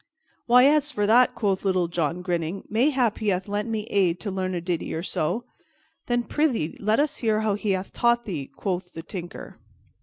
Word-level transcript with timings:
"Why, 0.47 0.65
as 0.65 0.89
for 0.91 1.05
that," 1.05 1.35
quoth 1.35 1.63
Little 1.63 1.87
John, 1.87 2.23
grinning, 2.23 2.63
"mayhap 2.67 3.19
he 3.19 3.27
hath 3.27 3.47
lent 3.47 3.69
me 3.69 3.83
aid 3.91 4.19
to 4.21 4.31
learn 4.31 4.55
a 4.55 4.59
ditty 4.59 4.95
or 4.95 5.03
so." 5.03 5.43
"Then, 6.07 6.23
prythee, 6.23 6.75
let 6.79 6.99
us 6.99 7.17
hear 7.17 7.41
how 7.41 7.53
he 7.53 7.73
hath 7.73 7.93
taught 7.93 8.25
thee," 8.25 8.47
quoth 8.47 8.93
the 8.93 9.03
Tinker. 9.03 9.59